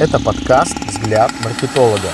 Это 0.00 0.18
подкаст 0.18 0.78
«Взгляд 0.86 1.30
маркетолога». 1.44 2.08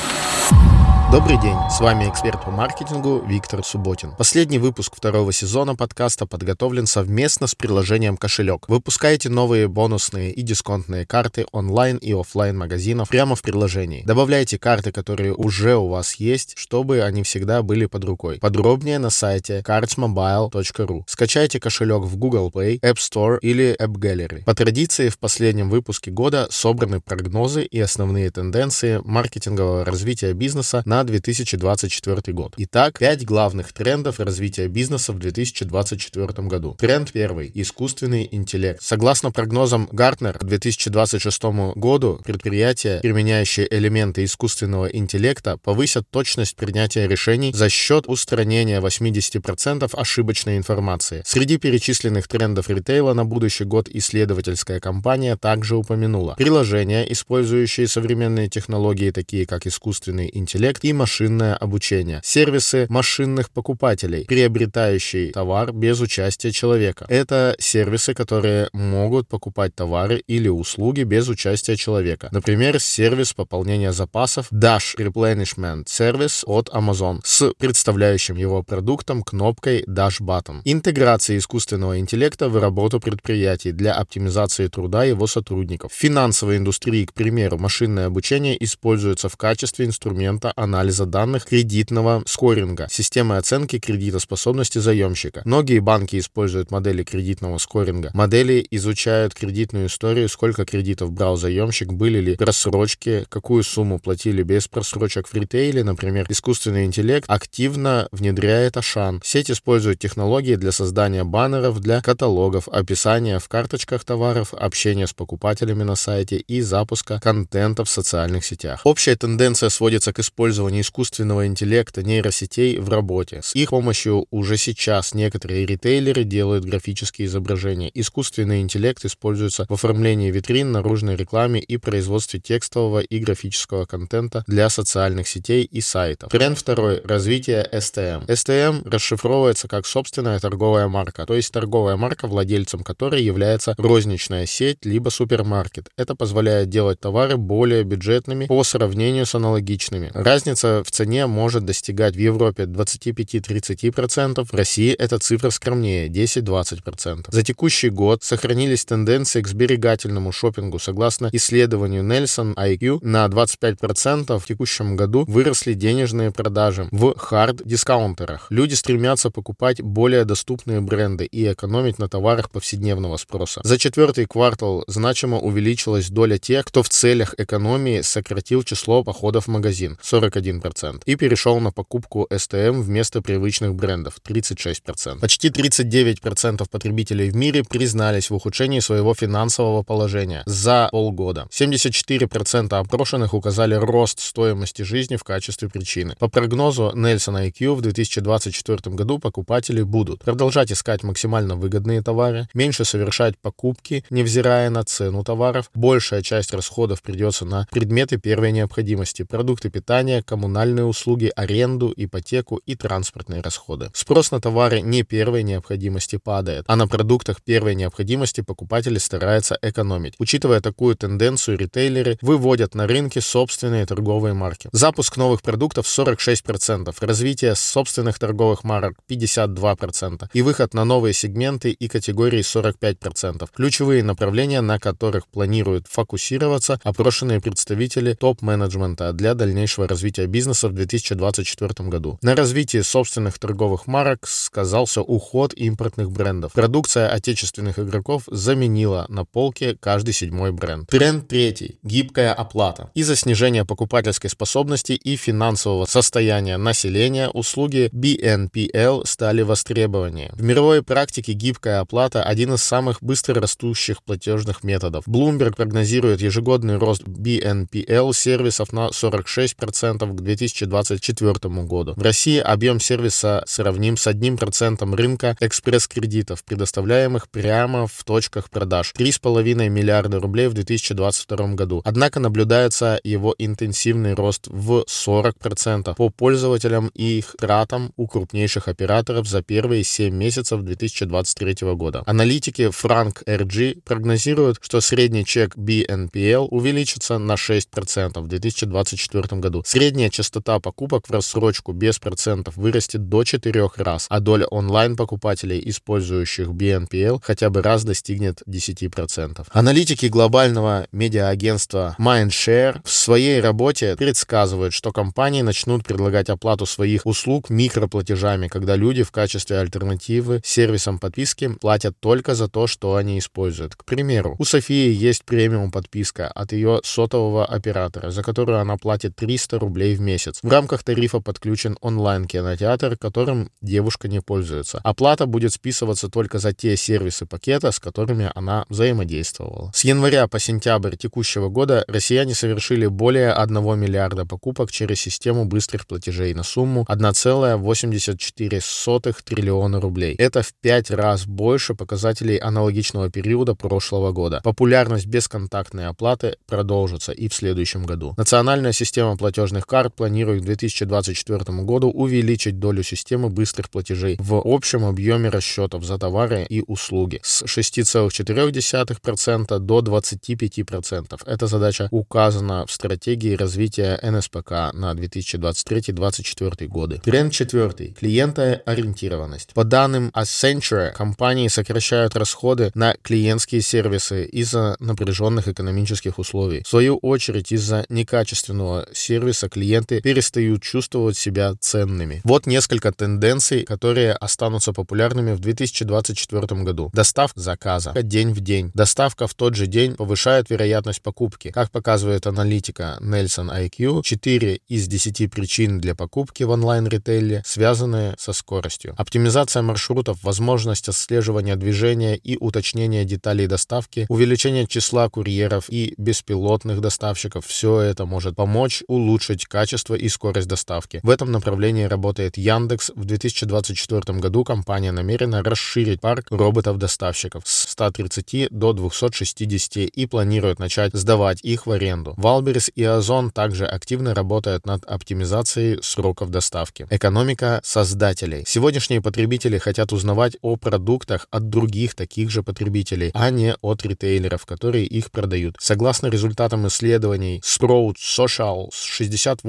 Добрый 1.12 1.40
день, 1.40 1.56
с 1.70 1.78
вами 1.78 2.10
эксперт 2.10 2.44
по 2.44 2.50
маркетингу 2.50 3.22
Виктор 3.24 3.62
Субботин. 3.64 4.10
Последний 4.18 4.58
выпуск 4.58 4.96
второго 4.96 5.32
сезона 5.32 5.76
подкаста 5.76 6.26
подготовлен 6.26 6.88
совместно 6.88 7.46
с 7.46 7.54
приложением 7.54 8.16
«Кошелек». 8.16 8.68
Выпускаете 8.68 9.28
новые 9.28 9.68
бонусные 9.68 10.32
и 10.32 10.42
дисконтные 10.42 11.06
карты 11.06 11.46
онлайн 11.52 11.98
и 11.98 12.12
офлайн 12.12 12.58
магазинов 12.58 13.08
прямо 13.08 13.36
в 13.36 13.42
приложении. 13.42 14.02
Добавляйте 14.04 14.58
карты, 14.58 14.90
которые 14.90 15.32
уже 15.32 15.76
у 15.76 15.86
вас 15.86 16.14
есть, 16.14 16.54
чтобы 16.58 17.00
они 17.02 17.22
всегда 17.22 17.62
были 17.62 17.86
под 17.86 18.04
рукой. 18.04 18.40
Подробнее 18.40 18.98
на 18.98 19.10
сайте 19.10 19.62
cardsmobile.ru. 19.64 21.04
Скачайте 21.06 21.60
кошелек 21.60 22.02
в 22.02 22.16
Google 22.16 22.50
Play, 22.52 22.80
App 22.80 22.96
Store 22.96 23.38
или 23.42 23.76
App 23.80 23.92
Gallery. 23.92 24.42
По 24.42 24.56
традиции 24.56 25.08
в 25.08 25.20
последнем 25.20 25.70
выпуске 25.70 26.10
года 26.10 26.48
собраны 26.50 27.00
прогнозы 27.00 27.62
и 27.62 27.78
основные 27.78 28.28
тенденции 28.32 29.00
маркетингового 29.04 29.84
развития 29.84 30.32
бизнеса 30.32 30.82
на 30.84 30.95
2024 31.04 32.32
год. 32.32 32.54
Итак, 32.56 32.98
5 32.98 33.24
главных 33.24 33.72
трендов 33.72 34.20
развития 34.20 34.68
бизнеса 34.68 35.12
в 35.12 35.18
2024 35.18 36.48
году. 36.48 36.76
Тренд 36.78 37.12
первый– 37.12 37.50
искусственный 37.54 38.28
интеллект. 38.30 38.82
Согласно 38.82 39.30
прогнозам 39.30 39.88
Гартнер, 39.92 40.38
к 40.38 40.44
2026 40.44 41.42
году 41.74 42.20
предприятия, 42.24 43.00
применяющие 43.00 43.66
элементы 43.70 44.24
искусственного 44.24 44.86
интеллекта, 44.86 45.56
повысят 45.56 46.08
точность 46.10 46.56
принятия 46.56 47.06
решений 47.06 47.52
за 47.52 47.68
счет 47.68 48.06
устранения 48.06 48.80
80% 48.80 49.90
ошибочной 49.92 50.56
информации. 50.56 51.22
Среди 51.24 51.58
перечисленных 51.58 52.28
трендов 52.28 52.68
ритейла 52.68 53.12
на 53.14 53.24
будущий 53.24 53.64
год 53.64 53.88
исследовательская 53.88 54.80
компания 54.80 55.36
также 55.36 55.76
упомянула 55.76 56.34
приложения, 56.34 57.10
использующие 57.10 57.88
современные 57.88 58.48
технологии, 58.48 59.10
такие 59.10 59.46
как 59.46 59.66
искусственный 59.66 60.30
интеллект 60.32 60.84
и 60.86 60.92
машинное 60.92 61.56
обучение, 61.56 62.20
сервисы 62.22 62.86
машинных 62.88 63.50
покупателей, 63.50 64.24
приобретающие 64.24 65.32
товар 65.32 65.72
без 65.72 66.00
участия 66.00 66.52
человека. 66.52 67.06
Это 67.08 67.56
сервисы, 67.58 68.14
которые 68.14 68.68
могут 68.72 69.26
покупать 69.28 69.74
товары 69.74 70.22
или 70.28 70.48
услуги 70.48 71.02
без 71.02 71.28
участия 71.28 71.74
человека. 71.76 72.28
Например, 72.30 72.78
сервис 72.78 73.32
пополнения 73.32 73.92
запасов 73.92 74.46
Dash 74.52 74.96
Replenishment 74.96 75.86
Service 75.86 76.44
от 76.46 76.68
Amazon 76.68 77.18
с 77.24 77.52
представляющим 77.58 78.36
его 78.36 78.62
продуктом 78.62 79.24
кнопкой 79.24 79.82
Dash 79.88 80.20
Button. 80.20 80.60
Интеграция 80.64 81.36
искусственного 81.38 81.98
интеллекта 81.98 82.48
в 82.48 82.60
работу 82.60 83.00
предприятий 83.00 83.72
для 83.72 83.92
оптимизации 83.92 84.68
труда 84.68 85.02
его 85.02 85.26
сотрудников. 85.26 85.92
В 85.92 85.96
финансовой 85.96 86.58
индустрии, 86.58 87.06
к 87.06 87.12
примеру, 87.12 87.58
машинное 87.58 88.06
обучение 88.06 88.62
используется 88.62 89.28
в 89.28 89.36
качестве 89.36 89.86
инструмента 89.86 90.52
анализа 90.54 90.75
анализа 90.76 91.06
данных 91.06 91.46
кредитного 91.46 92.22
скоринга, 92.26 92.86
системы 92.90 93.38
оценки 93.38 93.78
кредитоспособности 93.78 94.78
заемщика. 94.78 95.40
Многие 95.46 95.78
банки 95.78 96.18
используют 96.18 96.70
модели 96.70 97.02
кредитного 97.02 97.56
скоринга. 97.56 98.10
Модели 98.12 98.66
изучают 98.70 99.32
кредитную 99.32 99.86
историю, 99.86 100.28
сколько 100.28 100.66
кредитов 100.66 101.12
брал 101.12 101.38
заемщик, 101.38 101.94
были 101.94 102.20
ли 102.20 102.36
просрочки, 102.36 103.24
какую 103.30 103.62
сумму 103.62 103.98
платили 103.98 104.42
без 104.42 104.68
просрочек 104.68 105.28
в 105.28 105.34
ритейле, 105.34 105.82
например, 105.82 106.26
искусственный 106.28 106.84
интеллект 106.84 107.24
активно 107.26 108.08
внедряет 108.12 108.76
Ашан. 108.76 109.22
Сеть 109.24 109.50
использует 109.50 109.98
технологии 109.98 110.56
для 110.56 110.72
создания 110.72 111.24
баннеров 111.24 111.80
для 111.80 112.02
каталогов, 112.02 112.68
описания 112.68 113.38
в 113.38 113.48
карточках 113.48 114.04
товаров, 114.04 114.52
общения 114.52 115.06
с 115.06 115.14
покупателями 115.14 115.84
на 115.84 115.96
сайте 115.96 116.36
и 116.36 116.60
запуска 116.60 117.18
контента 117.18 117.84
в 117.84 117.88
социальных 117.88 118.44
сетях. 118.44 118.82
Общая 118.84 119.16
тенденция 119.16 119.70
сводится 119.70 120.12
к 120.12 120.18
использованию 120.18 120.65
использования 120.66 120.80
искусственного 120.80 121.46
интеллекта, 121.46 122.02
нейросетей 122.02 122.78
в 122.78 122.88
работе. 122.88 123.40
С 123.42 123.54
их 123.54 123.70
помощью 123.70 124.26
уже 124.30 124.56
сейчас 124.56 125.14
некоторые 125.14 125.66
ритейлеры 125.66 126.24
делают 126.24 126.64
графические 126.64 127.26
изображения. 127.26 127.90
Искусственный 127.94 128.60
интеллект 128.60 129.04
используется 129.04 129.66
в 129.68 129.72
оформлении 129.72 130.30
витрин, 130.30 130.72
наружной 130.72 131.16
рекламе 131.16 131.60
и 131.60 131.76
производстве 131.76 132.40
текстового 132.40 133.00
и 133.00 133.18
графического 133.18 133.84
контента 133.84 134.44
для 134.46 134.68
социальных 134.70 135.28
сетей 135.28 135.64
и 135.64 135.80
сайтов. 135.80 136.30
Тренд 136.30 136.58
второй. 136.58 137.00
Развитие 137.04 137.68
STM. 137.72 138.26
STM 138.26 138.88
расшифровывается 138.88 139.68
как 139.68 139.86
собственная 139.86 140.38
торговая 140.40 140.88
марка, 140.88 141.26
то 141.26 141.34
есть 141.34 141.52
торговая 141.52 141.96
марка, 141.96 142.26
владельцем 142.26 142.82
которой 142.82 143.22
является 143.22 143.74
розничная 143.78 144.46
сеть 144.46 144.84
либо 144.84 145.10
супермаркет. 145.10 145.88
Это 145.96 146.14
позволяет 146.14 146.68
делать 146.68 147.00
товары 147.00 147.36
более 147.36 147.84
бюджетными 147.84 148.46
по 148.46 148.64
сравнению 148.64 149.26
с 149.26 149.34
аналогичными. 149.34 150.10
Разница 150.14 150.55
разница 150.56 150.82
в 150.84 150.90
цене 150.90 151.26
может 151.26 151.64
достигать 151.64 152.16
в 152.16 152.18
Европе 152.18 152.64
25-30%, 152.64 154.44
в 154.44 154.54
России 154.54 154.92
эта 154.92 155.18
цифра 155.18 155.50
скромнее– 155.50 156.08
10-20%. 156.08 157.26
За 157.28 157.42
текущий 157.42 157.90
год 157.90 158.22
сохранились 158.22 158.84
тенденции 158.84 159.42
к 159.42 159.48
сберегательному 159.48 160.32
шопингу. 160.32 160.78
Согласно 160.78 161.28
исследованию 161.32 162.02
Nelson 162.02 162.54
IQ, 162.54 162.98
на 163.02 163.26
25% 163.26 164.38
в 164.38 164.46
текущем 164.46 164.96
году 164.96 165.24
выросли 165.28 165.74
денежные 165.74 166.30
продажи 166.30 166.88
в 166.90 167.14
хард-дискаунтерах. 167.16 168.46
Люди 168.50 168.74
стремятся 168.74 169.30
покупать 169.30 169.82
более 169.82 170.24
доступные 170.24 170.80
бренды 170.80 171.24
и 171.24 171.52
экономить 171.52 171.98
на 171.98 172.08
товарах 172.08 172.50
повседневного 172.50 173.16
спроса. 173.18 173.60
За 173.64 173.78
четвертый 173.78 174.26
квартал 174.26 174.84
значимо 174.86 175.38
увеличилась 175.38 176.08
доля 176.10 176.38
тех, 176.38 176.64
кто 176.64 176.82
в 176.82 176.88
целях 176.88 177.34
экономии 177.38 178.02
сократил 178.02 178.62
число 178.62 179.04
походов 179.04 179.46
в 179.46 179.50
магазин– 179.50 179.98
41 180.02 180.45
31%, 180.46 181.02
и 181.04 181.16
перешел 181.16 181.60
на 181.60 181.72
покупку 181.72 182.26
STM 182.30 182.82
вместо 182.82 183.22
привычных 183.22 183.74
брендов 183.74 184.18
36%. 184.26 185.20
Почти 185.20 185.48
39% 185.48 186.68
потребителей 186.70 187.30
в 187.30 187.36
мире 187.36 187.64
признались 187.64 188.30
в 188.30 188.34
ухудшении 188.34 188.80
своего 188.80 189.14
финансового 189.14 189.82
положения 189.82 190.42
за 190.46 190.88
полгода. 190.90 191.46
74% 191.50 192.74
опрошенных 192.74 193.34
указали 193.34 193.74
рост 193.74 194.20
стоимости 194.20 194.82
жизни 194.82 195.16
в 195.16 195.24
качестве 195.24 195.68
причины. 195.68 196.16
По 196.18 196.28
прогнозу 196.28 196.92
Nelson 196.94 197.50
IQ 197.50 197.74
в 197.74 197.80
2024 197.80 198.94
году 198.96 199.18
покупатели 199.18 199.82
будут 199.82 200.24
продолжать 200.24 200.72
искать 200.72 201.02
максимально 201.02 201.56
выгодные 201.56 202.02
товары, 202.02 202.48
меньше 202.54 202.84
совершать 202.84 203.38
покупки, 203.38 204.04
невзирая 204.10 204.70
на 204.70 204.84
цену 204.84 205.24
товаров, 205.24 205.70
большая 205.74 206.22
часть 206.22 206.52
расходов 206.52 207.02
придется 207.02 207.44
на 207.44 207.66
предметы 207.70 208.18
первой 208.18 208.52
необходимости, 208.52 209.22
продукты 209.22 209.70
питания, 209.70 210.22
коммунальные 210.36 210.84
услуги, 210.84 211.32
аренду, 211.34 211.94
ипотеку 211.96 212.60
и 212.66 212.74
транспортные 212.76 213.40
расходы. 213.40 213.90
Спрос 213.94 214.32
на 214.32 214.38
товары 214.38 214.82
не 214.82 215.02
первой 215.02 215.42
необходимости 215.42 216.18
падает, 216.18 216.64
а 216.68 216.76
на 216.76 216.86
продуктах 216.86 217.42
первой 217.42 217.74
необходимости 217.74 218.42
покупатели 218.42 218.98
стараются 218.98 219.58
экономить. 219.62 220.12
Учитывая 220.18 220.60
такую 220.60 220.94
тенденцию, 220.94 221.56
ритейлеры 221.56 222.18
выводят 222.20 222.74
на 222.74 222.86
рынки 222.86 223.18
собственные 223.18 223.86
торговые 223.86 224.34
марки. 224.34 224.68
Запуск 224.72 225.16
новых 225.16 225.40
продуктов 225.40 225.86
46%, 225.86 226.94
развитие 227.00 227.54
собственных 227.54 228.18
торговых 228.18 228.62
марок 228.62 228.98
52% 229.08 230.28
и 230.34 230.42
выход 230.42 230.74
на 230.74 230.84
новые 230.84 231.14
сегменты 231.14 231.70
и 231.70 231.88
категории 231.88 232.40
45%. 232.40 233.48
Ключевые 233.56 234.02
направления, 234.02 234.60
на 234.60 234.78
которых 234.78 235.26
планируют 235.28 235.86
фокусироваться 235.88 236.78
опрошенные 236.84 237.40
представители 237.40 238.12
топ-менеджмента 238.12 239.14
для 239.14 239.32
дальнейшего 239.32 239.88
развития 239.88 240.15
бизнеса 240.24 240.68
в 240.68 240.72
2024 240.72 241.88
году. 241.90 242.18
На 242.22 242.34
развитии 242.34 242.80
собственных 242.80 243.38
торговых 243.38 243.86
марок 243.86 244.26
сказался 244.26 245.02
уход 245.02 245.52
импортных 245.54 246.10
брендов. 246.10 246.54
Продукция 246.54 247.10
отечественных 247.10 247.78
игроков 247.78 248.22
заменила 248.30 249.04
на 249.10 249.26
полке 249.26 249.76
каждый 249.78 250.14
седьмой 250.14 250.52
бренд. 250.52 250.88
Тренд 250.88 251.28
третий. 251.28 251.78
Гибкая 251.82 252.32
оплата. 252.32 252.90
Из-за 252.94 253.16
снижения 253.16 253.66
покупательской 253.66 254.30
способности 254.30 254.92
и 254.92 255.16
финансового 255.16 255.84
состояния 255.84 256.56
населения 256.56 257.28
услуги 257.28 257.90
BNPL 257.92 259.06
стали 259.06 259.42
востребованнее. 259.42 260.30
В 260.32 260.42
мировой 260.42 260.82
практике 260.82 261.32
гибкая 261.32 261.80
оплата– 261.80 262.22
один 262.24 262.54
из 262.54 262.62
самых 262.62 263.02
быстро 263.02 263.40
растущих 263.40 264.02
платежных 264.02 264.62
методов. 264.62 265.06
Bloomberg 265.08 265.56
прогнозирует 265.56 266.20
ежегодный 266.20 266.78
рост 266.78 267.02
BNPL 267.02 268.12
сервисов 268.14 268.72
на 268.72 268.88
46% 268.88 270.05
к 270.14 270.20
2024 270.20 271.32
году. 271.64 271.94
В 271.96 272.02
России 272.02 272.38
объем 272.38 272.80
сервиса 272.80 273.42
сравним 273.46 273.96
с 273.96 274.06
1% 274.06 274.94
рынка 274.94 275.36
экспресс-кредитов, 275.40 276.44
предоставляемых 276.44 277.28
прямо 277.28 277.86
в 277.86 278.04
точках 278.04 278.50
продаж. 278.50 278.92
3,5 278.96 279.68
миллиарда 279.68 280.20
рублей 280.20 280.48
в 280.48 280.54
2022 280.54 281.54
году. 281.54 281.82
Однако 281.84 282.20
наблюдается 282.20 283.00
его 283.04 283.34
интенсивный 283.38 284.14
рост 284.14 284.46
в 284.48 284.84
40% 284.86 285.94
по 285.94 286.10
пользователям 286.10 286.90
и 286.94 287.18
их 287.18 287.34
тратам 287.38 287.92
у 287.96 288.06
крупнейших 288.06 288.68
операторов 288.68 289.26
за 289.26 289.42
первые 289.42 289.84
7 289.84 290.14
месяцев 290.14 290.62
2023 290.62 291.74
года. 291.74 292.02
Аналитики 292.06 292.62
Frank 292.62 293.24
RG 293.24 293.82
прогнозируют, 293.84 294.58
что 294.60 294.80
средний 294.80 295.24
чек 295.24 295.56
BNPL 295.56 296.48
увеличится 296.50 297.18
на 297.18 297.32
6% 297.32 298.20
в 298.20 298.26
2024 298.26 299.40
году. 299.40 299.62
Средняя 299.96 300.10
частота 300.10 300.60
покупок 300.60 301.08
в 301.08 301.10
рассрочку 301.10 301.72
без 301.72 301.98
процентов 301.98 302.58
вырастет 302.58 303.08
до 303.08 303.24
4 303.24 303.70
раз, 303.78 304.04
а 304.10 304.20
доля 304.20 304.44
онлайн-покупателей, 304.44 305.62
использующих 305.70 306.48
BNPL, 306.48 307.20
хотя 307.22 307.48
бы 307.48 307.62
раз 307.62 307.82
достигнет 307.82 308.42
10%. 308.46 309.46
Аналитики 309.50 310.04
глобального 310.04 310.86
медиаагентства 310.92 311.96
Mindshare 311.98 312.82
в 312.84 312.90
своей 312.90 313.40
работе 313.40 313.96
предсказывают, 313.96 314.74
что 314.74 314.92
компании 314.92 315.40
начнут 315.40 315.82
предлагать 315.82 316.28
оплату 316.28 316.66
своих 316.66 317.06
услуг 317.06 317.48
микроплатежами, 317.48 318.48
когда 318.48 318.76
люди 318.76 319.02
в 319.02 319.10
качестве 319.10 319.60
альтернативы 319.60 320.42
сервисам 320.44 320.98
подписки 320.98 321.54
платят 321.58 321.98
только 322.00 322.34
за 322.34 322.48
то, 322.48 322.66
что 322.66 322.96
они 322.96 323.18
используют. 323.18 323.76
К 323.76 323.84
примеру, 323.86 324.36
у 324.38 324.44
Софии 324.44 324.92
есть 324.92 325.24
премиум 325.24 325.70
подписка 325.70 326.28
от 326.28 326.52
ее 326.52 326.82
сотового 326.84 327.46
оператора, 327.46 328.10
за 328.10 328.22
которую 328.22 328.58
она 328.58 328.76
платит 328.76 329.16
300 329.16 329.58
рублей 329.58 329.85
в 329.94 330.00
месяц. 330.00 330.40
В 330.42 330.50
рамках 330.50 330.82
тарифа 330.82 331.20
подключен 331.20 331.76
онлайн-кинотеатр, 331.80 332.96
которым 332.96 333.50
девушка 333.60 334.08
не 334.08 334.20
пользуется. 334.20 334.80
Оплата 334.82 335.26
будет 335.26 335.52
списываться 335.52 336.08
только 336.08 336.38
за 336.38 336.52
те 336.52 336.76
сервисы 336.76 337.26
пакета, 337.26 337.70
с 337.70 337.78
которыми 337.78 338.32
она 338.34 338.64
взаимодействовала. 338.68 339.70
С 339.74 339.84
января 339.84 340.26
по 340.26 340.38
сентябрь 340.38 340.96
текущего 340.96 341.48
года 341.48 341.84
россияне 341.88 342.34
совершили 342.34 342.86
более 342.86 343.32
1 343.32 343.78
миллиарда 343.78 344.26
покупок 344.26 344.72
через 344.72 345.00
систему 345.00 345.44
быстрых 345.44 345.86
платежей 345.86 346.34
на 346.34 346.42
сумму 346.42 346.84
1,84 346.88 349.14
триллиона 349.24 349.80
рублей. 349.80 350.16
Это 350.16 350.42
в 350.42 350.52
5 350.60 350.90
раз 350.90 351.26
больше 351.26 351.74
показателей 351.74 352.38
аналогичного 352.38 353.10
периода 353.10 353.54
прошлого 353.54 354.12
года. 354.12 354.40
Популярность 354.42 355.06
бесконтактной 355.06 355.86
оплаты 355.86 356.36
продолжится 356.46 357.12
и 357.12 357.28
в 357.28 357.34
следующем 357.34 357.84
году. 357.84 358.14
Национальная 358.16 358.72
система 358.72 359.16
платежных 359.16 359.66
карт 359.66 359.75
планирует 359.90 360.42
к 360.42 360.46
2024 360.46 361.62
году 361.62 361.90
увеличить 361.90 362.58
долю 362.58 362.82
системы 362.82 363.28
быстрых 363.28 363.70
платежей 363.70 364.16
в 364.18 364.40
общем 364.44 364.84
объеме 364.84 365.28
расчетов 365.28 365.84
за 365.84 365.98
товары 365.98 366.46
и 366.48 366.62
услуги 366.66 367.20
с 367.22 367.44
6,4% 367.44 369.58
до 369.58 369.78
25%. 369.80 371.20
Эта 371.26 371.46
задача 371.46 371.88
указана 371.90 372.66
в 372.66 372.72
стратегии 372.72 373.36
развития 373.36 373.98
НСПК 374.02 374.72
на 374.72 374.92
2023-2024 374.92 376.66
годы. 376.66 377.00
Тренд 377.04 377.32
четвертый. 377.32 377.94
Клиентоориентированность. 377.98 379.52
По 379.54 379.64
данным 379.64 380.10
Accenture, 380.14 380.92
компании 380.92 381.48
сокращают 381.48 382.16
расходы 382.16 382.70
на 382.74 382.94
клиентские 383.02 383.60
сервисы 383.60 384.24
из-за 384.24 384.76
напряженных 384.80 385.48
экономических 385.48 386.18
условий. 386.18 386.62
В 386.64 386.68
свою 386.68 386.96
очередь, 386.96 387.52
из-за 387.52 387.84
некачественного 387.88 388.88
сервиса 388.92 389.48
клиенты 389.66 390.00
перестают 390.00 390.62
чувствовать 390.62 391.16
себя 391.16 391.54
ценными. 391.58 392.20
Вот 392.24 392.46
несколько 392.46 392.92
тенденций, 392.92 393.64
которые 393.64 394.12
останутся 394.12 394.72
популярными 394.72 395.32
в 395.32 395.40
2024 395.40 396.62
году. 396.62 396.90
Доставка 396.92 397.40
заказа. 397.40 397.92
День 398.02 398.32
в 398.32 398.40
день. 398.40 398.70
Доставка 398.74 399.26
в 399.26 399.34
тот 399.34 399.56
же 399.56 399.66
день 399.66 399.96
повышает 399.96 400.50
вероятность 400.50 401.02
покупки. 401.02 401.50
Как 401.50 401.70
показывает 401.70 402.26
аналитика 402.26 402.98
Nelson 403.00 403.50
IQ, 403.50 404.02
4 404.02 404.60
из 404.68 404.86
10 404.86 405.30
причин 405.30 405.80
для 405.80 405.94
покупки 405.94 406.44
в 406.44 406.50
онлайн-ритейле 406.50 407.42
связаны 407.44 408.14
со 408.18 408.32
скоростью. 408.32 408.94
Оптимизация 408.96 409.62
маршрутов, 409.62 410.22
возможность 410.22 410.88
отслеживания 410.88 411.56
движения 411.56 412.16
и 412.16 412.36
уточнения 412.36 413.04
деталей 413.04 413.46
доставки, 413.46 414.06
увеличение 414.08 414.66
числа 414.66 415.08
курьеров 415.08 415.64
и 415.68 415.94
беспилотных 415.98 416.80
доставщиков– 416.80 417.44
все 417.46 417.80
это 417.80 418.06
может 418.06 418.36
помочь 418.36 418.82
улучшить 418.86 419.46
качество 419.56 419.94
и 419.94 420.10
скорость 420.10 420.48
доставки. 420.48 421.00
В 421.02 421.08
этом 421.08 421.32
направлении 421.32 421.84
работает 421.84 422.36
Яндекс. 422.36 422.90
В 422.94 423.06
2024 423.06 424.18
году 424.18 424.44
компания 424.44 424.92
намерена 424.92 425.42
расширить 425.42 426.02
парк 426.02 426.26
роботов-доставщиков 426.28 427.42
с 427.46 427.70
130 427.70 428.48
до 428.50 428.74
260 428.74 429.76
и 429.76 430.06
планирует 430.06 430.58
начать 430.58 430.92
сдавать 430.92 431.40
их 431.42 431.66
в 431.66 431.70
аренду. 431.70 432.12
Валберис 432.18 432.70
и 432.74 432.84
Озон 432.84 433.30
также 433.30 433.64
активно 433.64 434.12
работают 434.14 434.66
над 434.66 434.84
оптимизацией 434.84 435.78
сроков 435.82 436.28
доставки. 436.28 436.86
Экономика 436.90 437.62
создателей. 437.64 438.44
Сегодняшние 438.46 439.00
потребители 439.00 439.56
хотят 439.56 439.90
узнавать 439.90 440.36
о 440.42 440.56
продуктах 440.56 441.28
от 441.30 441.48
других 441.48 441.94
таких 441.94 442.28
же 442.28 442.42
потребителей, 442.42 443.10
а 443.14 443.30
не 443.30 443.54
от 443.62 443.86
ритейлеров, 443.86 444.44
которые 444.44 444.84
их 444.84 445.10
продают. 445.10 445.56
Согласно 445.60 446.08
результатам 446.08 446.66
исследований 446.66 447.40
Sprout 447.42 447.94
Social, 447.96 448.68
68% 448.70 449.45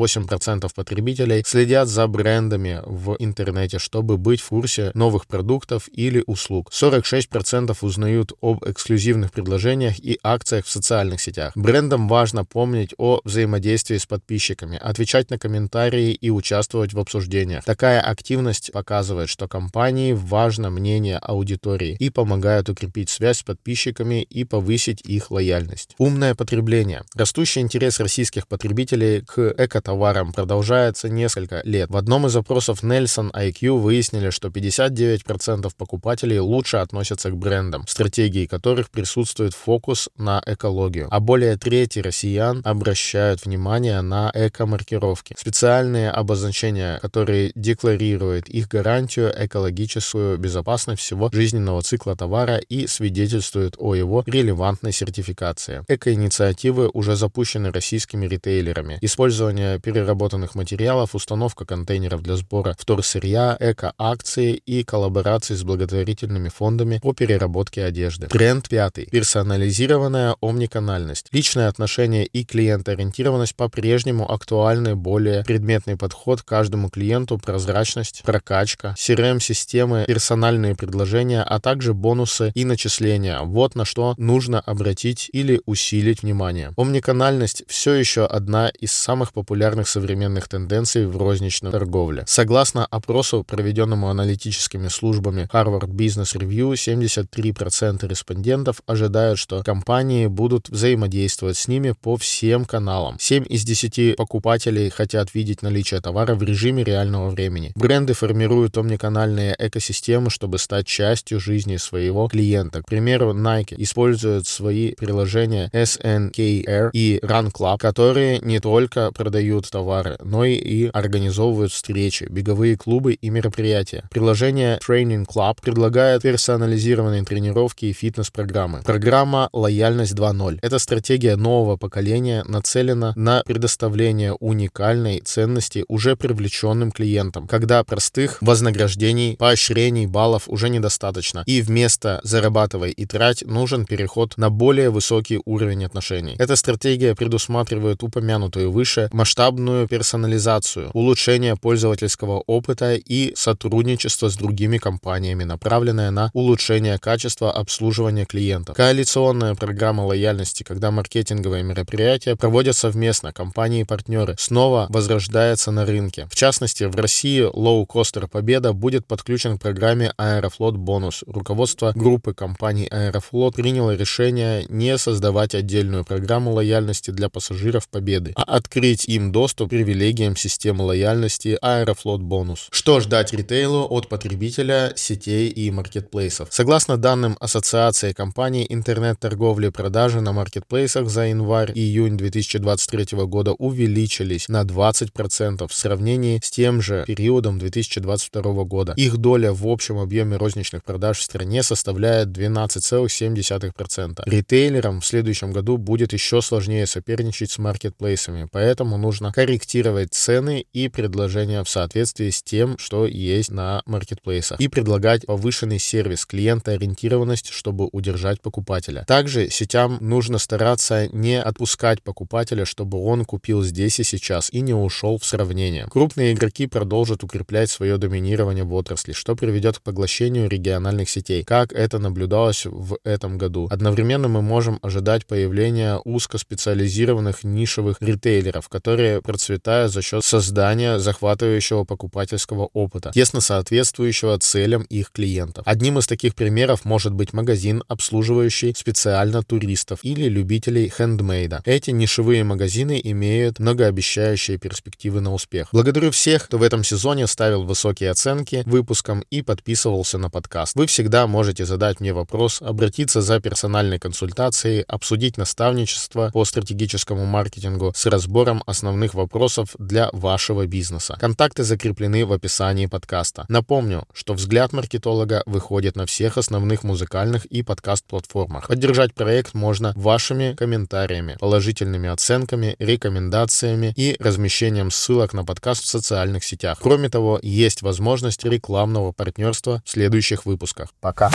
потребителей 0.75 1.43
следят 1.45 1.87
за 1.87 2.07
брендами 2.07 2.81
в 2.85 3.15
интернете, 3.19 3.79
чтобы 3.79 4.17
быть 4.17 4.41
в 4.41 4.49
курсе 4.49 4.91
новых 4.93 5.27
продуктов 5.27 5.89
или 5.91 6.23
услуг. 6.27 6.69
46% 6.71 7.75
узнают 7.81 8.33
об 8.41 8.63
эксклюзивных 8.65 9.31
предложениях 9.31 9.99
и 9.99 10.19
акциях 10.23 10.65
в 10.65 10.69
социальных 10.69 11.21
сетях. 11.21 11.53
Брендам 11.55 12.07
важно 12.07 12.45
помнить 12.45 12.93
о 12.97 13.21
взаимодействии 13.23 13.97
с 13.97 14.05
подписчиками, 14.05 14.77
отвечать 14.77 15.29
на 15.29 15.37
комментарии 15.37 16.11
и 16.11 16.29
участвовать 16.29 16.93
в 16.93 16.99
обсуждениях. 16.99 17.63
Такая 17.63 18.01
активность 18.01 18.71
показывает, 18.71 19.29
что 19.29 19.47
компании 19.47 20.13
важно 20.13 20.69
мнение 20.69 21.17
аудитории 21.17 21.95
и 21.99 22.09
помогает 22.09 22.69
укрепить 22.69 23.09
связь 23.09 23.39
с 23.39 23.43
подписчиками 23.43 24.23
и 24.23 24.43
повысить 24.43 25.01
их 25.01 25.31
лояльность. 25.31 25.95
Умное 25.97 26.35
потребление. 26.35 27.03
Растущий 27.15 27.61
интерес 27.61 27.99
российских 27.99 28.47
потребителей 28.47 29.21
к 29.21 29.53
экотоварам 29.87 30.33
продолжается 30.33 31.07
несколько 31.07 31.61
лет. 31.63 31.89
В 31.89 31.95
одном 31.95 32.27
из 32.27 32.35
опросов 32.35 32.83
Nelson 32.83 33.31
IQ 33.31 33.79
выяснили, 33.79 34.31
что 34.31 34.49
59% 34.49 35.71
покупателей 35.77 36.39
лучше 36.39 36.77
относятся 36.77 37.29
к 37.29 37.37
брендам, 37.37 37.85
стратегии 37.87 38.45
которых 38.45 38.89
присутствует 38.89 39.53
фокус 39.53 40.09
на 40.17 40.41
экологию, 40.45 41.07
а 41.09 41.19
более 41.19 41.57
трети 41.57 41.99
россиян 41.99 42.61
обращают 42.65 43.45
внимание 43.45 44.01
на 44.01 44.31
эко-маркировки. 44.33 45.35
Специальные 45.37 46.11
обозначения, 46.11 46.99
которые 46.99 47.51
декларируют 47.55 48.49
их 48.49 48.67
гарантию 48.67 49.33
экологическую 49.37 50.37
безопасность 50.37 51.01
всего 51.01 51.29
жизненного 51.31 51.81
цикла 51.81 52.15
товара 52.15 52.57
и 52.57 52.87
свидетельствуют 52.87 53.75
о 53.77 53.95
его 53.95 54.23
релевантной 54.25 54.91
сертификации. 54.91 55.83
Эко-инициативы 55.87 56.89
уже 56.93 57.15
запущены 57.15 57.71
российскими 57.71 58.27
ритейлерами. 58.27 58.97
Использование 59.01 59.66
переработанных 59.83 60.55
материалов, 60.55 61.15
установка 61.15 61.65
контейнеров 61.65 62.21
для 62.21 62.35
сбора 62.35 62.75
вторсырья, 62.77 63.55
эко-акции 63.59 64.53
и 64.53 64.83
коллаборации 64.83 65.55
с 65.55 65.63
благотворительными 65.63 66.49
фондами 66.49 66.99
по 67.01 67.13
переработке 67.13 67.83
одежды. 67.83 68.27
Тренд 68.27 68.69
пятый. 68.69 69.05
Персонализированная 69.05 70.35
омниканальность. 70.41 71.27
Личное 71.31 71.67
отношение 71.67 72.25
и 72.25 72.43
клиентоориентированность 72.43 73.55
по-прежнему 73.55 74.31
актуальны. 74.31 74.95
Более 74.95 75.43
предметный 75.43 75.97
подход 75.97 76.41
к 76.41 76.45
каждому 76.45 76.89
клиенту, 76.89 77.37
прозрачность, 77.37 78.23
прокачка, 78.23 78.95
CRM-системы, 78.97 80.05
персональные 80.07 80.75
предложения, 80.75 81.43
а 81.43 81.59
также 81.59 81.93
бонусы 81.93 82.51
и 82.55 82.65
начисления. 82.65 83.39
Вот 83.41 83.75
на 83.75 83.85
что 83.85 84.15
нужно 84.17 84.59
обратить 84.59 85.29
или 85.33 85.61
усилить 85.65 86.23
внимание. 86.23 86.71
Омниканальность 86.77 87.63
все 87.67 87.93
еще 87.93 88.25
одна 88.25 88.69
из 88.69 88.91
самых 88.91 89.33
популярных 89.33 89.56
современных 89.87 90.47
тенденций 90.47 91.05
в 91.05 91.17
розничной 91.17 91.71
торговле. 91.71 92.23
Согласно 92.27 92.85
опросу, 92.85 93.43
проведенному 93.43 94.09
аналитическими 94.09 94.87
службами 94.87 95.49
Harvard 95.51 95.89
Business 95.89 96.35
Review, 96.35 96.73
73% 96.73 98.07
респондентов 98.07 98.81
ожидают, 98.85 99.39
что 99.39 99.63
компании 99.63 100.27
будут 100.27 100.69
взаимодействовать 100.69 101.57
с 101.57 101.67
ними 101.67 101.93
по 101.99 102.17
всем 102.17 102.65
каналам. 102.65 103.17
7 103.19 103.45
из 103.49 103.63
10 103.63 104.15
покупателей 104.15 104.89
хотят 104.89 105.33
видеть 105.33 105.61
наличие 105.61 106.01
товара 106.01 106.35
в 106.35 106.43
режиме 106.43 106.83
реального 106.83 107.29
времени. 107.29 107.71
Бренды 107.75 108.13
формируют 108.13 108.77
омниканальные 108.77 109.55
экосистемы, 109.57 110.29
чтобы 110.29 110.57
стать 110.57 110.87
частью 110.87 111.39
жизни 111.39 111.77
своего 111.77 112.27
клиента. 112.27 112.81
К 112.81 112.85
примеру, 112.85 113.33
Nike 113.33 113.75
использует 113.77 114.47
свои 114.47 114.93
приложения 114.93 115.69
SNKR 115.73 116.89
и 116.93 117.19
Run 117.23 117.51
Club, 117.51 117.77
которые 117.77 118.39
не 118.39 118.59
только 118.59 119.11
продают 119.11 119.46
продают 119.47 119.69
товары, 119.69 120.17
но 120.23 120.43
и 120.45 120.89
организовывают 120.93 121.71
встречи, 121.71 122.25
беговые 122.29 122.75
клубы 122.75 123.13
и 123.13 123.29
мероприятия. 123.29 124.03
Приложение 124.11 124.77
Training 124.85 125.25
Club 125.25 125.57
предлагает 125.61 126.23
персонализированные 126.23 127.23
тренировки 127.23 127.85
и 127.85 127.93
фитнес-программы. 127.93 128.81
Программа 128.83 129.49
«Лояльность 129.53 130.13
2.0»— 130.13 130.59
это 130.61 130.79
стратегия 130.79 131.37
нового 131.37 131.77
поколения, 131.77 132.43
нацелена 132.45 133.13
на 133.15 133.41
предоставление 133.45 134.33
уникальной 134.33 135.21
ценности 135.21 135.85
уже 135.87 136.15
привлеченным 136.15 136.91
клиентам, 136.91 137.47
когда 137.47 137.83
простых 137.83 138.37
вознаграждений, 138.41 139.37
поощрений, 139.37 140.07
баллов 140.07 140.43
уже 140.47 140.69
недостаточно, 140.69 141.43
и 141.45 141.61
вместо 141.61 142.19
«зарабатывай 142.23 142.91
и 142.91 143.05
трать» 143.05 143.43
нужен 143.45 143.85
переход 143.85 144.33
на 144.37 144.49
более 144.49 144.89
высокий 144.89 145.39
уровень 145.45 145.85
отношений. 145.85 146.35
Эта 146.37 146.55
стратегия 146.57 147.15
предусматривает 147.15 148.03
упомянутую 148.03 148.71
выше 148.71 149.09
масштабную 149.37 149.87
персонализацию, 149.87 150.89
улучшение 150.93 151.55
пользовательского 151.55 152.43
опыта 152.47 152.95
и 152.95 153.35
сотрудничество 153.35 154.29
с 154.29 154.35
другими 154.35 154.79
компаниями, 154.79 155.43
направленное 155.43 156.09
на 156.09 156.31
улучшение 156.33 156.97
качества 156.97 157.51
обслуживания 157.51 158.25
клиентов. 158.25 158.75
Коалиционная 158.75 159.53
программа 159.53 160.01
лояльности, 160.01 160.63
когда 160.63 160.89
маркетинговые 160.89 161.63
мероприятия 161.63 162.35
проводят 162.35 162.75
совместно 162.75 163.31
компании 163.31 163.81
и 163.81 163.83
партнеры, 163.83 164.35
снова 164.39 164.87
возрождается 164.89 165.69
на 165.69 165.85
рынке. 165.85 166.27
В 166.31 166.35
частности, 166.35 166.85
в 166.85 166.95
России 166.95 167.41
лоу-костер 167.41 168.27
Победа 168.27 168.73
будет 168.73 169.05
подключен 169.05 169.59
к 169.59 169.61
программе 169.61 170.13
Аэрофлот 170.17 170.77
Бонус. 170.77 171.23
Руководство 171.27 171.91
группы 171.93 172.33
компаний 172.33 172.87
Аэрофлот 172.89 173.55
приняло 173.55 173.95
решение 173.95 174.65
не 174.69 174.97
создавать 174.97 175.53
отдельную 175.53 176.03
программу 176.05 176.53
лояльности 176.53 177.11
для 177.11 177.29
пассажиров 177.29 177.87
Победы, 177.87 178.33
а 178.35 178.41
открыть 178.41 179.05
им 179.05 179.26
доступ 179.31 179.67
к 179.67 179.69
привилегиям 179.69 180.35
системы 180.35 180.83
лояльности 180.83 181.57
Аэрофлот 181.61 182.21
Бонус. 182.21 182.67
Что 182.71 182.99
ждать 182.99 183.33
ритейлу 183.33 183.85
от 183.89 184.09
потребителя, 184.09 184.93
сетей 184.95 185.49
и 185.49 185.69
маркетплейсов? 185.71 186.49
Согласно 186.51 186.97
данным 186.97 187.37
Ассоциации 187.39 188.13
компаний 188.13 188.65
интернет-торговли 188.69 189.69
продажи 189.69 190.21
на 190.21 190.31
маркетплейсах 190.33 191.09
за 191.09 191.27
январь-июнь 191.27 192.17
2023 192.17 193.17
года 193.25 193.53
увеличились 193.53 194.49
на 194.49 194.63
20% 194.63 195.67
в 195.67 195.73
сравнении 195.73 196.39
с 196.43 196.51
тем 196.51 196.81
же 196.81 197.03
периодом 197.05 197.59
2022 197.59 198.63
года. 198.63 198.93
Их 198.95 199.17
доля 199.17 199.51
в 199.51 199.67
общем 199.67 199.97
объеме 199.99 200.37
розничных 200.37 200.83
продаж 200.83 201.19
в 201.19 201.23
стране 201.23 201.63
составляет 201.63 202.29
12,7%. 202.29 204.21
Ритейлерам 204.25 205.01
в 205.01 205.05
следующем 205.05 205.51
году 205.51 205.77
будет 205.77 206.13
еще 206.13 206.41
сложнее 206.41 206.87
соперничать 206.87 207.51
с 207.51 207.57
маркетплейсами, 207.57 208.47
поэтому 208.51 208.97
нужно 208.97 209.16
корректировать 209.33 210.13
цены 210.13 210.65
и 210.73 210.89
предложения 210.89 211.63
в 211.63 211.69
соответствии 211.69 212.29
с 212.29 212.41
тем, 212.41 212.77
что 212.77 213.05
есть 213.05 213.51
на 213.51 213.81
маркетплейсах, 213.85 214.59
и 214.59 214.67
предлагать 214.67 215.25
повышенный 215.25 215.79
сервис, 215.79 216.25
клиентоориентированность, 216.25 217.49
чтобы 217.49 217.89
удержать 217.91 218.41
покупателя. 218.41 219.03
Также 219.07 219.49
сетям 219.49 219.97
нужно 220.01 220.37
стараться 220.37 221.07
не 221.13 221.41
отпускать 221.41 222.01
покупателя, 222.01 222.65
чтобы 222.65 223.03
он 223.03 223.25
купил 223.25 223.63
здесь 223.63 223.99
и 223.99 224.03
сейчас 224.03 224.49
и 224.51 224.61
не 224.61 224.73
ушел 224.73 225.17
в 225.17 225.25
сравнение. 225.25 225.87
Крупные 225.89 226.33
игроки 226.33 226.67
продолжат 226.67 227.23
укреплять 227.23 227.69
свое 227.69 227.97
доминирование 227.97 228.63
в 228.63 228.73
отрасли, 228.73 229.13
что 229.13 229.35
приведет 229.35 229.79
к 229.79 229.81
поглощению 229.81 230.49
региональных 230.49 231.09
сетей, 231.09 231.43
как 231.43 231.73
это 231.73 231.99
наблюдалось 231.99 232.65
в 232.65 232.97
этом 233.03 233.37
году. 233.37 233.67
Одновременно 233.69 234.27
мы 234.27 234.41
можем 234.41 234.79
ожидать 234.81 235.25
появления 235.25 235.97
узкоспециализированных 236.03 237.43
нишевых 237.43 237.97
ритейлеров, 238.01 238.69
которые 238.69 239.06
процветают 239.23 239.91
за 239.91 240.01
счет 240.01 240.23
создания 240.23 240.99
захватывающего 240.99 241.83
покупательского 241.83 242.69
опыта, 242.73 243.11
тесно 243.13 243.41
соответствующего 243.41 244.37
целям 244.39 244.83
их 244.83 245.11
клиентов. 245.11 245.63
Одним 245.67 245.99
из 245.99 246.07
таких 246.07 246.35
примеров 246.35 246.85
может 246.85 247.13
быть 247.13 247.33
магазин, 247.33 247.83
обслуживающий 247.87 248.73
специально 248.75 249.43
туристов 249.43 249.99
или 250.03 250.27
любителей 250.27 250.89
хендмейда. 250.95 251.61
Эти 251.65 251.91
нишевые 251.91 252.43
магазины 252.43 252.99
имеют 253.03 253.59
многообещающие 253.59 254.57
перспективы 254.57 255.21
на 255.21 255.33
успех. 255.33 255.69
Благодарю 255.71 256.11
всех, 256.11 256.45
кто 256.45 256.57
в 256.57 256.63
этом 256.63 256.83
сезоне 256.83 257.27
ставил 257.27 257.63
высокие 257.63 258.11
оценки 258.11 258.63
выпускам 258.65 259.23
и 259.29 259.41
подписывался 259.41 260.17
на 260.17 260.29
подкаст. 260.29 260.75
Вы 260.75 260.87
всегда 260.87 261.27
можете 261.27 261.65
задать 261.65 261.99
мне 261.99 262.13
вопрос, 262.13 262.61
обратиться 262.61 263.21
за 263.21 263.39
персональной 263.39 263.99
консультацией, 263.99 264.81
обсудить 264.81 265.37
наставничество 265.37 266.29
по 266.33 266.45
стратегическому 266.45 267.25
маркетингу 267.25 267.93
с 267.95 268.05
разбором 268.05 268.63
основных 268.97 269.13
вопросов 269.13 269.75
для 269.77 270.09
вашего 270.11 270.65
бизнеса. 270.65 271.17
Контакты 271.19 271.63
закреплены 271.63 272.25
в 272.25 272.33
описании 272.33 272.87
подкаста. 272.87 273.45
Напомню, 273.47 274.05
что 274.13 274.33
«Взгляд 274.33 274.73
маркетолога» 274.73 275.43
выходит 275.45 275.95
на 275.95 276.05
всех 276.05 276.37
основных 276.37 276.83
музыкальных 276.83 277.45
и 277.45 277.61
подкаст-платформах. 277.61 278.67
Поддержать 278.67 279.13
проект 279.13 279.53
можно 279.53 279.93
вашими 279.95 280.55
комментариями, 280.55 281.37
положительными 281.39 282.09
оценками, 282.09 282.75
рекомендациями 282.79 283.93
и 283.95 284.15
размещением 284.19 284.89
ссылок 284.89 285.33
на 285.33 285.45
подкаст 285.45 285.83
в 285.83 285.87
социальных 285.87 286.43
сетях. 286.43 286.79
Кроме 286.81 287.09
того, 287.09 287.39
есть 287.43 287.83
возможность 287.83 288.45
рекламного 288.45 289.11
партнерства 289.11 289.83
в 289.85 289.89
следующих 289.91 290.45
выпусках. 290.45 290.89
Пока! 291.01 291.29